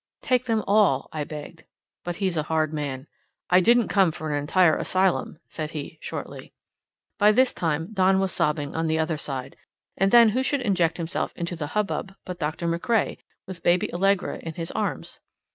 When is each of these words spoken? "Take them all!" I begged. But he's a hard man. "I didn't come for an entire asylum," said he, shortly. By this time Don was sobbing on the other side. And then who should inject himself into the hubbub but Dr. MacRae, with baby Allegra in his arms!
"Take 0.23 0.45
them 0.45 0.63
all!" 0.65 1.09
I 1.13 1.23
begged. 1.23 1.61
But 2.03 2.15
he's 2.15 2.35
a 2.35 2.41
hard 2.49 2.73
man. 2.73 3.05
"I 3.51 3.59
didn't 3.59 3.89
come 3.89 4.11
for 4.11 4.31
an 4.31 4.35
entire 4.35 4.75
asylum," 4.75 5.37
said 5.47 5.69
he, 5.77 5.99
shortly. 6.01 6.53
By 7.19 7.31
this 7.31 7.53
time 7.53 7.89
Don 7.93 8.19
was 8.19 8.31
sobbing 8.31 8.75
on 8.75 8.87
the 8.87 8.97
other 8.97 9.17
side. 9.19 9.57
And 9.95 10.09
then 10.09 10.29
who 10.29 10.41
should 10.41 10.61
inject 10.61 10.97
himself 10.97 11.33
into 11.35 11.55
the 11.55 11.67
hubbub 11.77 12.15
but 12.25 12.39
Dr. 12.39 12.65
MacRae, 12.67 13.19
with 13.45 13.61
baby 13.61 13.93
Allegra 13.93 14.39
in 14.39 14.55
his 14.55 14.71
arms! 14.71 15.19